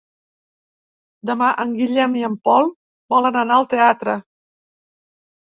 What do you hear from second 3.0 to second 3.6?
volen anar